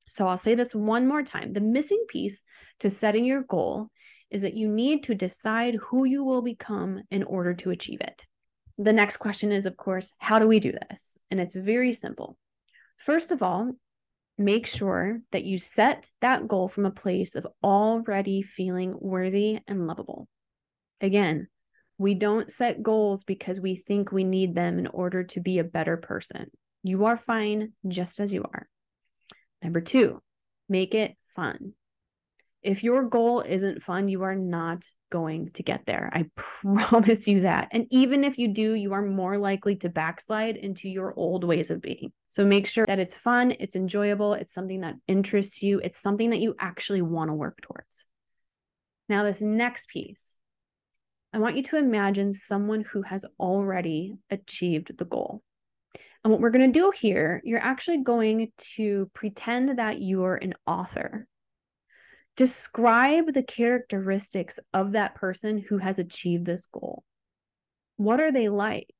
So 0.08 0.26
I'll 0.26 0.38
say 0.38 0.54
this 0.54 0.74
one 0.74 1.06
more 1.06 1.22
time. 1.22 1.52
The 1.52 1.60
missing 1.60 2.04
piece 2.08 2.44
to 2.80 2.88
setting 2.88 3.24
your 3.26 3.42
goal 3.42 3.90
is 4.30 4.42
that 4.42 4.56
you 4.56 4.68
need 4.68 5.04
to 5.04 5.14
decide 5.14 5.74
who 5.74 6.04
you 6.04 6.24
will 6.24 6.42
become 6.42 7.02
in 7.10 7.22
order 7.22 7.52
to 7.54 7.70
achieve 7.70 8.00
it 8.00 8.26
the 8.78 8.92
next 8.92 9.16
question 9.16 9.52
is, 9.52 9.66
of 9.66 9.76
course, 9.76 10.14
how 10.18 10.38
do 10.38 10.46
we 10.46 10.60
do 10.60 10.72
this? 10.72 11.18
And 11.30 11.40
it's 11.40 11.54
very 11.54 11.92
simple. 11.92 12.36
First 12.96 13.32
of 13.32 13.42
all, 13.42 13.72
make 14.38 14.66
sure 14.66 15.20
that 15.32 15.44
you 15.44 15.58
set 15.58 16.08
that 16.20 16.46
goal 16.46 16.68
from 16.68 16.84
a 16.84 16.90
place 16.90 17.34
of 17.34 17.46
already 17.62 18.42
feeling 18.42 18.94
worthy 19.00 19.60
and 19.66 19.86
lovable. 19.86 20.28
Again, 21.00 21.48
we 21.98 22.14
don't 22.14 22.50
set 22.50 22.82
goals 22.82 23.24
because 23.24 23.60
we 23.60 23.76
think 23.76 24.12
we 24.12 24.24
need 24.24 24.54
them 24.54 24.78
in 24.78 24.86
order 24.86 25.24
to 25.24 25.40
be 25.40 25.58
a 25.58 25.64
better 25.64 25.96
person. 25.96 26.50
You 26.82 27.06
are 27.06 27.16
fine 27.16 27.72
just 27.88 28.20
as 28.20 28.32
you 28.32 28.42
are. 28.42 28.68
Number 29.62 29.80
two, 29.80 30.22
make 30.68 30.94
it 30.94 31.16
fun. 31.34 31.72
If 32.62 32.84
your 32.84 33.04
goal 33.04 33.40
isn't 33.40 33.82
fun, 33.82 34.08
you 34.08 34.22
are 34.24 34.34
not 34.34 34.84
going 35.10 35.50
to 35.52 35.62
get 35.62 35.86
there. 35.86 36.10
I 36.12 36.26
promise 36.36 37.28
you 37.28 37.40
that. 37.42 37.68
And 37.70 37.86
even 37.90 38.24
if 38.24 38.38
you 38.38 38.48
do, 38.48 38.74
you 38.74 38.92
are 38.92 39.02
more 39.02 39.38
likely 39.38 39.76
to 39.76 39.88
backslide 39.88 40.56
into 40.56 40.88
your 40.88 41.14
old 41.16 41.44
ways 41.44 41.70
of 41.70 41.80
being. 41.80 42.12
So 42.28 42.44
make 42.44 42.66
sure 42.66 42.86
that 42.86 42.98
it's 42.98 43.14
fun, 43.14 43.54
it's 43.58 43.76
enjoyable, 43.76 44.34
it's 44.34 44.52
something 44.52 44.80
that 44.80 44.96
interests 45.06 45.62
you, 45.62 45.80
it's 45.80 45.98
something 45.98 46.30
that 46.30 46.40
you 46.40 46.54
actually 46.58 47.02
want 47.02 47.30
to 47.30 47.34
work 47.34 47.60
towards. 47.62 48.06
Now, 49.08 49.22
this 49.22 49.40
next 49.40 49.88
piece, 49.90 50.36
I 51.32 51.38
want 51.38 51.56
you 51.56 51.62
to 51.64 51.76
imagine 51.76 52.32
someone 52.32 52.82
who 52.82 53.02
has 53.02 53.24
already 53.38 54.16
achieved 54.30 54.96
the 54.98 55.04
goal. 55.04 55.42
And 56.24 56.32
what 56.32 56.40
we're 56.40 56.50
going 56.50 56.72
to 56.72 56.78
do 56.78 56.90
here, 56.90 57.40
you're 57.44 57.62
actually 57.62 58.02
going 58.02 58.50
to 58.74 59.08
pretend 59.14 59.78
that 59.78 60.00
you're 60.00 60.34
an 60.34 60.54
author 60.66 61.28
Describe 62.36 63.32
the 63.32 63.42
characteristics 63.42 64.58
of 64.74 64.92
that 64.92 65.14
person 65.14 65.58
who 65.58 65.78
has 65.78 65.98
achieved 65.98 66.44
this 66.44 66.66
goal. 66.66 67.02
What 67.96 68.20
are 68.20 68.30
they 68.30 68.48
like? 68.48 68.94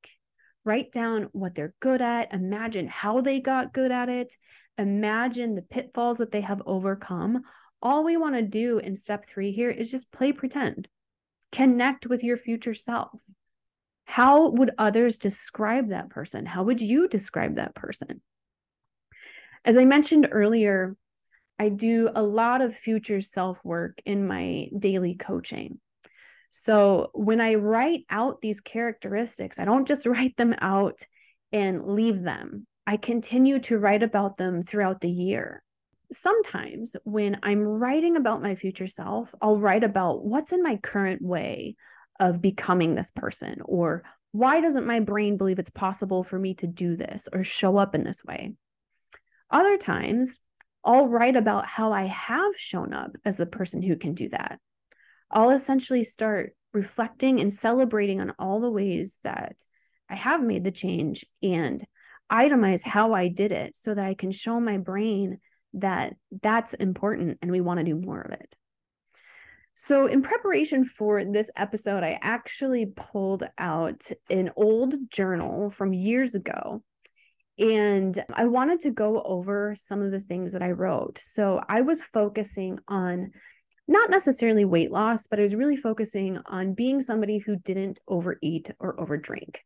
Write 0.64 0.90
down 0.90 1.28
what 1.32 1.54
they're 1.54 1.74
good 1.80 2.00
at. 2.00 2.32
Imagine 2.32 2.88
how 2.88 3.20
they 3.20 3.40
got 3.40 3.72
good 3.74 3.92
at 3.92 4.08
it. 4.08 4.34
Imagine 4.78 5.54
the 5.54 5.62
pitfalls 5.62 6.18
that 6.18 6.32
they 6.32 6.40
have 6.40 6.62
overcome. 6.66 7.42
All 7.82 8.04
we 8.04 8.16
want 8.16 8.34
to 8.36 8.42
do 8.42 8.78
in 8.78 8.96
step 8.96 9.26
three 9.26 9.52
here 9.52 9.70
is 9.70 9.90
just 9.90 10.12
play 10.12 10.32
pretend. 10.32 10.88
Connect 11.52 12.06
with 12.06 12.24
your 12.24 12.36
future 12.36 12.74
self. 12.74 13.20
How 14.06 14.48
would 14.50 14.70
others 14.78 15.18
describe 15.18 15.90
that 15.90 16.10
person? 16.10 16.46
How 16.46 16.64
would 16.64 16.80
you 16.80 17.06
describe 17.06 17.56
that 17.56 17.74
person? 17.74 18.22
As 19.64 19.76
I 19.76 19.84
mentioned 19.84 20.28
earlier, 20.30 20.96
I 21.58 21.68
do 21.70 22.10
a 22.14 22.22
lot 22.22 22.60
of 22.60 22.74
future 22.74 23.20
self 23.20 23.64
work 23.64 24.00
in 24.04 24.26
my 24.26 24.68
daily 24.78 25.14
coaching. 25.14 25.80
So 26.50 27.10
when 27.12 27.40
I 27.40 27.54
write 27.54 28.04
out 28.10 28.40
these 28.40 28.60
characteristics, 28.60 29.58
I 29.58 29.64
don't 29.64 29.88
just 29.88 30.06
write 30.06 30.36
them 30.36 30.54
out 30.60 31.00
and 31.52 31.86
leave 31.86 32.22
them. 32.22 32.66
I 32.86 32.96
continue 32.96 33.58
to 33.60 33.78
write 33.78 34.02
about 34.02 34.36
them 34.36 34.62
throughout 34.62 35.00
the 35.00 35.10
year. 35.10 35.62
Sometimes 36.12 36.94
when 37.04 37.38
I'm 37.42 37.62
writing 37.62 38.16
about 38.16 38.42
my 38.42 38.54
future 38.54 38.86
self, 38.86 39.34
I'll 39.40 39.58
write 39.58 39.82
about 39.82 40.24
what's 40.24 40.52
in 40.52 40.62
my 40.62 40.76
current 40.76 41.20
way 41.20 41.74
of 42.20 42.40
becoming 42.40 42.94
this 42.94 43.10
person, 43.10 43.60
or 43.64 44.04
why 44.30 44.60
doesn't 44.60 44.86
my 44.86 45.00
brain 45.00 45.36
believe 45.36 45.58
it's 45.58 45.70
possible 45.70 46.22
for 46.22 46.38
me 46.38 46.54
to 46.54 46.66
do 46.66 46.96
this 46.96 47.28
or 47.32 47.42
show 47.42 47.76
up 47.76 47.94
in 47.94 48.04
this 48.04 48.24
way? 48.24 48.54
Other 49.50 49.76
times, 49.76 50.44
I'll 50.86 51.08
write 51.08 51.34
about 51.34 51.66
how 51.66 51.92
I 51.92 52.04
have 52.04 52.56
shown 52.56 52.94
up 52.94 53.16
as 53.24 53.40
a 53.40 53.46
person 53.46 53.82
who 53.82 53.96
can 53.96 54.14
do 54.14 54.28
that. 54.28 54.60
I'll 55.30 55.50
essentially 55.50 56.04
start 56.04 56.54
reflecting 56.72 57.40
and 57.40 57.52
celebrating 57.52 58.20
on 58.20 58.32
all 58.38 58.60
the 58.60 58.70
ways 58.70 59.18
that 59.24 59.56
I 60.08 60.14
have 60.14 60.42
made 60.42 60.62
the 60.62 60.70
change 60.70 61.24
and 61.42 61.82
itemize 62.30 62.86
how 62.86 63.14
I 63.14 63.26
did 63.28 63.50
it 63.50 63.76
so 63.76 63.94
that 63.94 64.04
I 64.04 64.14
can 64.14 64.30
show 64.30 64.60
my 64.60 64.78
brain 64.78 65.40
that 65.74 66.14
that's 66.42 66.74
important 66.74 67.38
and 67.42 67.50
we 67.50 67.60
want 67.60 67.78
to 67.78 67.84
do 67.84 67.96
more 67.96 68.20
of 68.20 68.30
it. 68.30 68.54
So, 69.74 70.06
in 70.06 70.22
preparation 70.22 70.84
for 70.84 71.22
this 71.24 71.50
episode, 71.54 72.02
I 72.02 72.18
actually 72.22 72.86
pulled 72.86 73.42
out 73.58 74.10
an 74.30 74.50
old 74.56 74.94
journal 75.10 75.68
from 75.68 75.92
years 75.92 76.34
ago 76.34 76.82
and 77.58 78.22
I 78.34 78.44
wanted 78.44 78.80
to 78.80 78.90
go 78.90 79.22
over 79.22 79.74
some 79.76 80.02
of 80.02 80.10
the 80.10 80.20
things 80.20 80.52
that 80.52 80.62
I 80.62 80.72
wrote. 80.72 81.18
So 81.18 81.62
I 81.68 81.80
was 81.80 82.02
focusing 82.02 82.78
on 82.86 83.32
not 83.88 84.10
necessarily 84.10 84.64
weight 84.64 84.90
loss, 84.90 85.26
but 85.26 85.38
I 85.38 85.42
was 85.42 85.54
really 85.54 85.76
focusing 85.76 86.38
on 86.46 86.74
being 86.74 87.00
somebody 87.00 87.38
who 87.38 87.56
didn't 87.56 88.00
overeat 88.08 88.70
or 88.78 88.96
overdrink. 88.96 89.58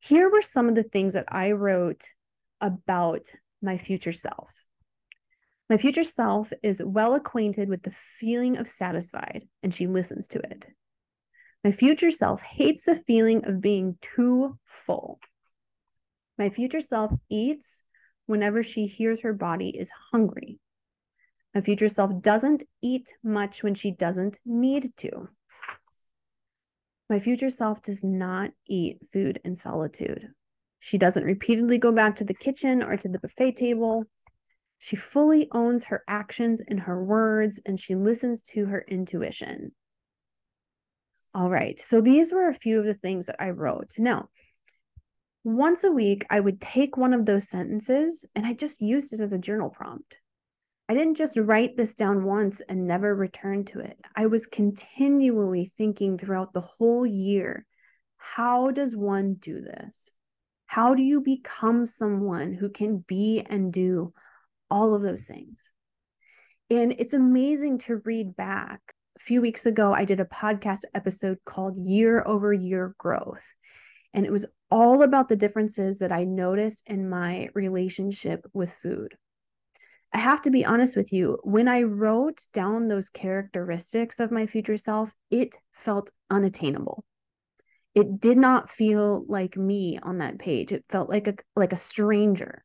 Here 0.00 0.30
were 0.30 0.42
some 0.42 0.68
of 0.68 0.74
the 0.74 0.82
things 0.82 1.14
that 1.14 1.26
I 1.28 1.52
wrote 1.52 2.04
about 2.60 3.26
my 3.62 3.76
future 3.76 4.12
self. 4.12 4.66
My 5.68 5.76
future 5.76 6.04
self 6.04 6.52
is 6.62 6.82
well 6.84 7.14
acquainted 7.14 7.68
with 7.68 7.82
the 7.82 7.90
feeling 7.90 8.56
of 8.56 8.68
satisfied, 8.68 9.48
and 9.62 9.74
she 9.74 9.86
listens 9.86 10.28
to 10.28 10.38
it. 10.38 10.66
My 11.64 11.72
future 11.72 12.10
self 12.10 12.42
hates 12.42 12.84
the 12.84 12.94
feeling 12.94 13.44
of 13.44 13.60
being 13.60 13.96
too 14.00 14.58
full. 14.64 15.18
My 16.38 16.50
future 16.50 16.80
self 16.80 17.12
eats 17.28 17.84
whenever 18.26 18.62
she 18.62 18.86
hears 18.86 19.22
her 19.22 19.32
body 19.32 19.70
is 19.70 19.90
hungry. 20.12 20.60
My 21.54 21.60
future 21.60 21.88
self 21.88 22.22
doesn't 22.22 22.64
eat 22.80 23.08
much 23.24 23.62
when 23.64 23.74
she 23.74 23.90
doesn't 23.90 24.38
need 24.46 24.96
to. 24.98 25.28
My 27.10 27.18
future 27.18 27.50
self 27.50 27.82
does 27.82 28.04
not 28.04 28.50
eat 28.66 28.98
food 29.12 29.40
in 29.44 29.56
solitude. 29.56 30.28
She 30.78 30.98
doesn't 30.98 31.24
repeatedly 31.24 31.78
go 31.78 31.90
back 31.90 32.16
to 32.16 32.24
the 32.24 32.34
kitchen 32.34 32.82
or 32.82 32.96
to 32.96 33.08
the 33.08 33.18
buffet 33.18 33.56
table. 33.56 34.04
She 34.78 34.94
fully 34.94 35.48
owns 35.50 35.86
her 35.86 36.04
actions 36.06 36.60
and 36.60 36.80
her 36.80 37.02
words, 37.02 37.60
and 37.66 37.80
she 37.80 37.96
listens 37.96 38.44
to 38.44 38.66
her 38.66 38.84
intuition. 38.86 39.72
All 41.34 41.50
right, 41.50 41.80
so 41.80 42.00
these 42.00 42.32
were 42.32 42.48
a 42.48 42.54
few 42.54 42.78
of 42.78 42.84
the 42.84 42.94
things 42.94 43.26
that 43.26 43.42
I 43.42 43.50
wrote. 43.50 43.94
Now, 43.98 44.28
once 45.44 45.84
a 45.84 45.92
week, 45.92 46.26
I 46.30 46.40
would 46.40 46.60
take 46.60 46.96
one 46.96 47.12
of 47.14 47.24
those 47.24 47.48
sentences 47.48 48.28
and 48.34 48.44
I 48.46 48.54
just 48.54 48.80
used 48.80 49.12
it 49.14 49.20
as 49.20 49.32
a 49.32 49.38
journal 49.38 49.70
prompt. 49.70 50.20
I 50.88 50.94
didn't 50.94 51.16
just 51.16 51.36
write 51.36 51.76
this 51.76 51.94
down 51.94 52.24
once 52.24 52.60
and 52.62 52.86
never 52.86 53.14
return 53.14 53.64
to 53.66 53.80
it. 53.80 53.98
I 54.16 54.26
was 54.26 54.46
continually 54.46 55.66
thinking 55.66 56.16
throughout 56.16 56.52
the 56.54 56.62
whole 56.62 57.06
year 57.06 57.66
how 58.16 58.70
does 58.70 58.96
one 58.96 59.34
do 59.34 59.60
this? 59.60 60.12
How 60.66 60.94
do 60.94 61.02
you 61.02 61.20
become 61.20 61.86
someone 61.86 62.52
who 62.52 62.68
can 62.68 62.98
be 62.98 63.40
and 63.48 63.72
do 63.72 64.12
all 64.70 64.94
of 64.94 65.02
those 65.02 65.24
things? 65.24 65.72
And 66.68 66.94
it's 66.98 67.14
amazing 67.14 67.78
to 67.78 68.02
read 68.04 68.36
back. 68.36 68.80
A 69.16 69.20
few 69.20 69.40
weeks 69.40 69.66
ago, 69.66 69.92
I 69.92 70.04
did 70.04 70.20
a 70.20 70.24
podcast 70.24 70.84
episode 70.94 71.38
called 71.44 71.78
Year 71.78 72.22
Over 72.26 72.52
Year 72.52 72.94
Growth. 72.98 73.54
And 74.12 74.26
it 74.26 74.32
was 74.32 74.52
all 74.70 75.02
about 75.02 75.28
the 75.28 75.36
differences 75.36 75.98
that 75.98 76.12
I 76.12 76.24
noticed 76.24 76.88
in 76.88 77.08
my 77.08 77.48
relationship 77.54 78.46
with 78.52 78.72
food. 78.72 79.16
I 80.12 80.18
have 80.18 80.40
to 80.42 80.50
be 80.50 80.64
honest 80.64 80.96
with 80.96 81.12
you, 81.12 81.38
when 81.44 81.68
I 81.68 81.82
wrote 81.82 82.42
down 82.52 82.88
those 82.88 83.10
characteristics 83.10 84.20
of 84.20 84.30
my 84.30 84.46
future 84.46 84.76
self, 84.76 85.14
it 85.30 85.54
felt 85.72 86.10
unattainable. 86.30 87.04
It 87.94 88.20
did 88.20 88.38
not 88.38 88.70
feel 88.70 89.24
like 89.28 89.56
me 89.56 89.98
on 90.02 90.18
that 90.18 90.38
page. 90.38 90.72
It 90.72 90.84
felt 90.88 91.08
like 91.08 91.26
a 91.26 91.34
like 91.56 91.72
a 91.72 91.76
stranger. 91.76 92.64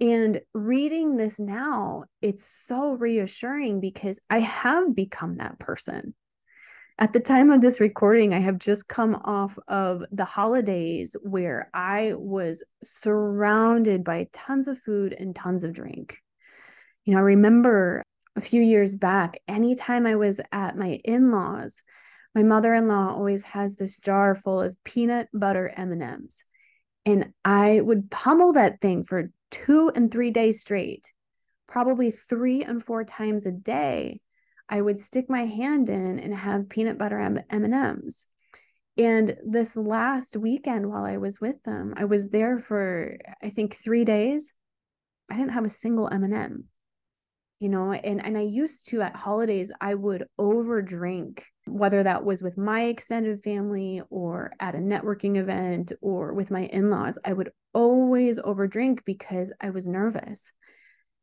And 0.00 0.40
reading 0.54 1.16
this 1.16 1.40
now, 1.40 2.04
it's 2.22 2.44
so 2.44 2.92
reassuring 2.92 3.80
because 3.80 4.20
I 4.30 4.40
have 4.40 4.94
become 4.94 5.34
that 5.34 5.58
person. 5.58 6.14
At 7.00 7.12
the 7.12 7.20
time 7.20 7.50
of 7.50 7.60
this 7.60 7.80
recording, 7.80 8.34
I 8.34 8.40
have 8.40 8.58
just 8.58 8.88
come 8.88 9.14
off 9.14 9.56
of 9.68 10.02
the 10.10 10.24
holidays 10.24 11.14
where 11.22 11.70
I 11.72 12.14
was 12.16 12.64
surrounded 12.82 14.02
by 14.02 14.28
tons 14.32 14.66
of 14.66 14.80
food 14.80 15.12
and 15.12 15.32
tons 15.32 15.62
of 15.62 15.72
drink. 15.72 16.16
You 17.04 17.12
know, 17.12 17.20
I 17.20 17.22
remember 17.22 18.02
a 18.34 18.40
few 18.40 18.60
years 18.60 18.96
back, 18.96 19.38
anytime 19.46 20.06
I 20.06 20.16
was 20.16 20.40
at 20.50 20.76
my 20.76 21.00
in 21.04 21.30
laws, 21.30 21.84
my 22.34 22.42
mother-in-law 22.42 23.14
always 23.14 23.44
has 23.44 23.76
this 23.76 23.98
jar 23.98 24.34
full 24.34 24.60
of 24.60 24.76
peanut 24.82 25.28
butter 25.32 25.72
M&Ms. 25.76 26.46
And 27.06 27.32
I 27.44 27.80
would 27.80 28.10
pummel 28.10 28.54
that 28.54 28.80
thing 28.80 29.04
for 29.04 29.30
two 29.52 29.92
and 29.94 30.10
three 30.10 30.32
days 30.32 30.62
straight, 30.62 31.12
probably 31.68 32.10
three 32.10 32.64
and 32.64 32.82
four 32.82 33.04
times 33.04 33.46
a 33.46 33.52
day 33.52 34.20
I 34.68 34.80
would 34.80 34.98
stick 34.98 35.30
my 35.30 35.46
hand 35.46 35.88
in 35.88 36.18
and 36.18 36.34
have 36.34 36.68
peanut 36.68 36.98
butter 36.98 37.18
M&Ms. 37.18 38.28
And 38.96 39.36
this 39.46 39.76
last 39.76 40.36
weekend 40.36 40.90
while 40.90 41.04
I 41.04 41.18
was 41.18 41.40
with 41.40 41.62
them, 41.62 41.94
I 41.96 42.04
was 42.04 42.30
there 42.30 42.58
for 42.58 43.16
I 43.42 43.50
think 43.50 43.76
3 43.76 44.04
days. 44.04 44.54
I 45.30 45.36
didn't 45.36 45.52
have 45.52 45.64
a 45.64 45.70
single 45.70 46.08
M&M. 46.12 46.64
You 47.60 47.68
know, 47.68 47.92
and 47.92 48.24
and 48.24 48.38
I 48.38 48.42
used 48.42 48.88
to 48.90 49.02
at 49.02 49.16
holidays 49.16 49.72
I 49.80 49.94
would 49.94 50.26
overdrink 50.38 51.42
whether 51.66 52.04
that 52.04 52.24
was 52.24 52.40
with 52.40 52.56
my 52.56 52.82
extended 52.82 53.40
family 53.42 54.00
or 54.10 54.52
at 54.60 54.76
a 54.76 54.78
networking 54.78 55.36
event 55.36 55.92
or 56.00 56.34
with 56.34 56.52
my 56.52 56.66
in-laws. 56.66 57.18
I 57.24 57.32
would 57.32 57.50
always 57.74 58.40
overdrink 58.40 59.04
because 59.04 59.52
I 59.60 59.70
was 59.70 59.88
nervous. 59.88 60.52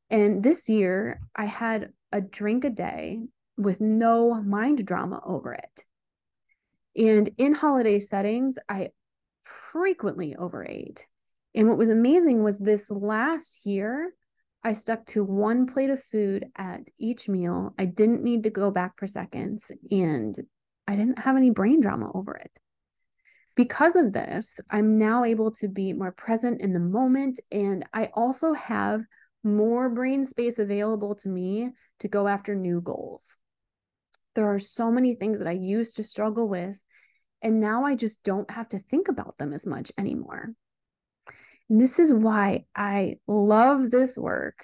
And 0.09 0.43
this 0.43 0.69
year 0.69 1.21
I 1.35 1.45
had 1.45 1.93
a 2.11 2.21
drink 2.21 2.65
a 2.65 2.69
day 2.69 3.21
with 3.57 3.81
no 3.81 4.41
mind 4.41 4.85
drama 4.85 5.21
over 5.25 5.53
it. 5.53 5.85
And 6.97 7.29
in 7.37 7.53
holiday 7.53 7.99
settings, 7.99 8.57
I 8.69 8.89
frequently 9.43 10.35
overate. 10.35 11.07
And 11.53 11.69
what 11.69 11.77
was 11.77 11.89
amazing 11.89 12.43
was 12.43 12.59
this 12.59 12.89
last 12.91 13.65
year, 13.65 14.13
I 14.63 14.73
stuck 14.73 15.05
to 15.07 15.23
one 15.23 15.67
plate 15.67 15.89
of 15.89 16.03
food 16.03 16.47
at 16.57 16.89
each 16.97 17.29
meal. 17.29 17.73
I 17.77 17.85
didn't 17.85 18.23
need 18.23 18.43
to 18.43 18.49
go 18.49 18.71
back 18.71 18.93
for 18.97 19.07
seconds, 19.07 19.71
and 19.91 20.35
I 20.87 20.95
didn't 20.95 21.19
have 21.19 21.37
any 21.37 21.51
brain 21.51 21.79
drama 21.79 22.11
over 22.13 22.35
it. 22.35 22.59
Because 23.55 23.95
of 23.95 24.11
this, 24.11 24.59
I'm 24.69 24.97
now 24.97 25.23
able 25.23 25.51
to 25.51 25.67
be 25.69 25.93
more 25.93 26.11
present 26.11 26.61
in 26.61 26.73
the 26.73 26.79
moment, 26.79 27.39
and 27.51 27.85
I 27.93 28.09
also 28.13 28.53
have 28.53 29.03
more 29.43 29.89
brain 29.89 30.23
space 30.23 30.59
available 30.59 31.15
to 31.15 31.29
me 31.29 31.69
to 31.99 32.07
go 32.07 32.27
after 32.27 32.55
new 32.55 32.81
goals. 32.81 33.37
There 34.35 34.53
are 34.53 34.59
so 34.59 34.91
many 34.91 35.15
things 35.15 35.39
that 35.39 35.47
I 35.47 35.53
used 35.53 35.95
to 35.97 36.03
struggle 36.03 36.47
with, 36.47 36.83
and 37.41 37.59
now 37.59 37.85
I 37.85 37.95
just 37.95 38.23
don't 38.23 38.49
have 38.51 38.69
to 38.69 38.79
think 38.79 39.07
about 39.07 39.37
them 39.37 39.53
as 39.53 39.65
much 39.65 39.91
anymore. 39.97 40.53
And 41.69 41.81
this 41.81 41.99
is 41.99 42.13
why 42.13 42.65
I 42.75 43.17
love 43.27 43.89
this 43.89 44.17
work, 44.17 44.63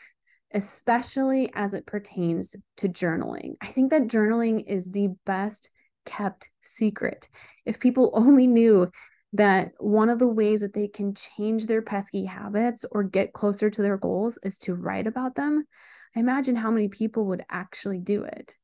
especially 0.54 1.52
as 1.56 1.74
it 1.74 1.86
pertains 1.86 2.56
to 2.78 2.88
journaling. 2.88 3.56
I 3.62 3.68
think 3.68 3.90
that 3.90 4.08
journaling 4.08 4.64
is 4.68 4.92
the 4.92 5.10
best 5.26 5.72
kept 6.06 6.50
secret. 6.62 7.28
If 7.66 7.80
people 7.80 8.12
only 8.16 8.48
knew 8.48 8.92
that 9.34 9.72
one 9.78 10.10
of 10.10 10.20
the 10.20 10.28
ways 10.28 10.62
that 10.62 10.74
they 10.74 10.88
can 10.88 11.16
change 11.16 11.66
their 11.66 11.82
pesky 11.82 12.26
habits 12.26 12.86
or 12.92 13.04
get 13.04 13.34
closer 13.34 13.70
to 13.70 13.82
their 13.82 13.98
goals 13.98 14.38
is 14.44 14.60
to 14.60 14.76
write 14.76 15.08
about 15.08 15.36
them, 15.36 15.66
I 16.16 16.20
imagine 16.20 16.58
how 16.58 16.70
many 16.70 16.90
people 16.90 17.26
would 17.28 17.44
actually 17.50 18.00
do 18.00 18.24
it. 18.24 18.58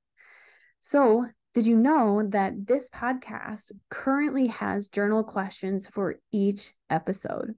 So, 0.90 1.26
did 1.54 1.68
you 1.68 1.76
know 1.76 2.24
that 2.30 2.66
this 2.66 2.90
podcast 2.90 3.74
currently 3.90 4.48
has 4.48 4.88
journal 4.88 5.22
questions 5.22 5.86
for 5.86 6.16
each 6.32 6.72
episode? 6.90 7.56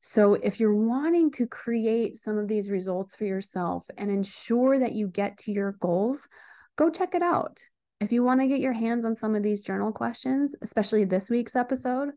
So, 0.00 0.34
if 0.34 0.60
you're 0.60 0.72
wanting 0.72 1.32
to 1.32 1.48
create 1.48 2.16
some 2.16 2.38
of 2.38 2.46
these 2.46 2.70
results 2.70 3.16
for 3.16 3.24
yourself 3.24 3.84
and 3.98 4.12
ensure 4.12 4.78
that 4.78 4.92
you 4.92 5.08
get 5.08 5.38
to 5.38 5.50
your 5.50 5.72
goals, 5.80 6.28
go 6.76 6.88
check 6.88 7.16
it 7.16 7.22
out. 7.22 7.58
If 8.00 8.12
you 8.12 8.22
want 8.22 8.40
to 8.42 8.46
get 8.46 8.60
your 8.60 8.74
hands 8.74 9.04
on 9.04 9.16
some 9.16 9.34
of 9.34 9.42
these 9.42 9.62
journal 9.62 9.90
questions, 9.90 10.54
especially 10.62 11.04
this 11.04 11.28
week's 11.28 11.56
episode, 11.56 12.10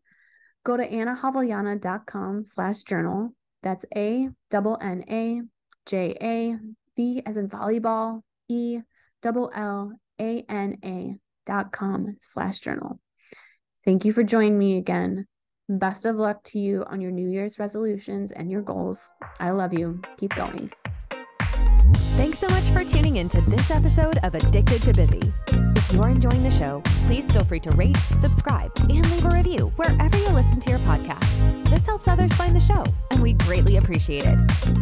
go 0.64 0.78
to 0.78 0.88
annajavellana.com 0.88 2.46
slash 2.46 2.84
journal. 2.84 3.34
That's 3.64 3.88
A 3.96 4.30
double 4.52 4.78
N 4.80 5.04
A 5.10 5.42
J 5.88 6.16
A 6.22 6.56
V 6.96 7.24
as 7.26 7.38
in 7.38 7.50
volleyball, 7.50 8.22
E 8.48 8.82
double 9.24 9.50
L 9.56 9.94
ana.com 10.20 12.18
slash 12.22 12.60
journal. 12.60 13.00
Thank 13.86 14.06
you 14.06 14.12
for 14.12 14.24
joining 14.24 14.60
me 14.60 14.78
again. 14.78 15.26
Best 15.70 16.06
of 16.06 16.16
luck 16.16 16.44
to 16.46 16.60
you 16.60 16.84
on 16.88 17.00
your 17.00 17.12
New 17.12 17.30
Year's 17.30 17.60
resolutions 17.60 18.32
and 18.32 18.52
your 18.52 18.62
goals. 18.62 19.12
I 19.40 19.52
love 19.52 19.74
you. 19.74 20.02
Keep 20.18 20.36
going. 20.36 20.72
Thanks 22.18 22.40
so 22.40 22.50
much 22.50 22.70
for 22.72 22.84
tuning 22.84 23.18
in 23.18 23.30
to 23.30 23.42
this 23.42 23.72
episode 23.72 24.18
of 24.24 24.36
Addicted 24.36 24.84
to 24.84 24.94
Busy. 24.94 25.22
If 25.48 25.94
you're 25.94 26.10
enjoying 26.10 26.44
the 26.44 26.52
show, 26.52 26.82
please 27.08 27.32
feel 27.32 27.44
free 27.44 27.62
to 27.62 27.72
rate, 27.72 27.98
subscribe, 28.20 28.72
and 28.78 29.10
leave 29.12 29.26
a 29.26 29.30
review 29.30 29.72
wherever 29.76 30.18
you 30.18 30.30
listen 30.30 30.60
to 30.60 30.70
your 30.70 30.80
podcast. 30.80 31.70
This 31.70 31.86
helps 31.86 32.08
others 32.08 32.34
find 32.34 32.56
the 32.56 32.60
show, 32.60 32.84
and 33.12 33.22
we 33.22 33.34
greatly 33.34 33.78
appreciate 33.78 34.26
it. 34.26 34.38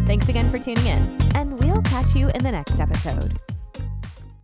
Thanks 0.08 0.30
again 0.30 0.50
for 0.50 0.58
tuning 0.58 0.86
in, 0.86 1.32
and 1.36 1.60
we'll 1.60 1.82
catch 1.84 2.16
you 2.16 2.30
in 2.30 2.44
the 2.44 2.52
next 2.52 2.80
episode. 2.80 3.40